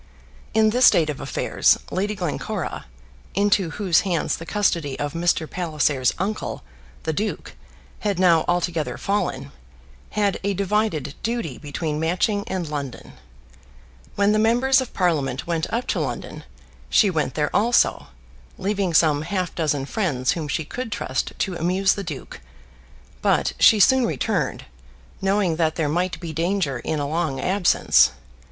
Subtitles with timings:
[0.55, 2.85] In this state of affairs Lady Glencora,
[3.35, 5.47] into whose hands the custody of Mr.
[5.47, 6.63] Palliser's uncle,
[7.03, 7.53] the duke,
[7.99, 9.51] had now altogether fallen,
[10.17, 13.13] had a divided duty between Matching and London.
[14.15, 16.45] When the members of Parliament went up to London,
[16.89, 18.07] she went there also,
[18.57, 22.41] leaving some half dozen friends whom she could trust to amuse the duke;
[23.21, 24.65] but she soon returned,
[25.21, 28.13] knowing that there might be danger in a long absence.